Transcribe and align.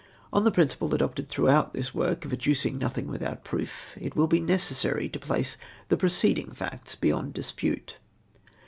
r)n 0.33 0.43
the 0.43 0.49
])rinciple 0.51 0.91
adopted 0.93 1.29
throughout 1.29 1.73
this 1.73 1.93
work, 1.93 2.25
of 2.25 2.31
adducing 2.33 2.79
nothing 2.79 3.05
without 3.05 3.43
proof, 3.43 3.95
it 4.01 4.15
will 4.15 4.25
be 4.25 4.39
necessaiy 4.41 5.11
to 5.13 5.31
})lace 5.31 5.59
the 5.89 5.95
preceding 5.95 6.49
facts 6.49 6.95
beyond 6.95 7.35
chs 7.35 7.55
pute. 7.55 7.99